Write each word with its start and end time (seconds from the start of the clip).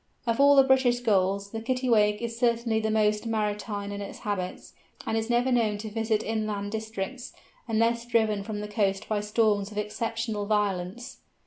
Of 0.25 0.39
all 0.39 0.55
the 0.55 0.63
British 0.63 0.99
Gulls 1.01 1.51
the 1.51 1.61
Kittiwake 1.61 2.23
is 2.23 2.35
certainly 2.35 2.79
the 2.79 2.89
most 2.89 3.27
maritime 3.27 3.91
in 3.91 4.01
its 4.01 4.17
habits, 4.17 4.73
and 5.05 5.15
is 5.15 5.29
never 5.29 5.51
known 5.51 5.77
to 5.77 5.91
visit 5.91 6.23
inland 6.23 6.71
districts, 6.71 7.33
unless 7.67 8.07
driven 8.07 8.41
from 8.41 8.61
the 8.61 8.67
coast 8.67 9.07
by 9.07 9.19
storms 9.21 9.69
of 9.71 9.77
exceptional 9.77 10.47
violence. 10.47 11.19